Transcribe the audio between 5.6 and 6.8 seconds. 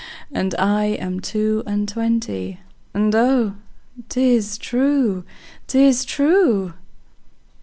'tis true.